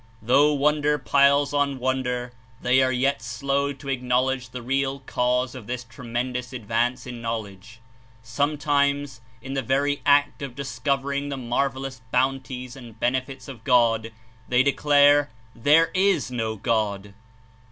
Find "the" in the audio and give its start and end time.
4.49-4.63, 5.67-5.73, 8.23-8.27, 9.53-9.61